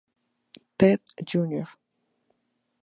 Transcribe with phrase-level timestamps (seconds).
[0.79, 1.69] Ted Jr.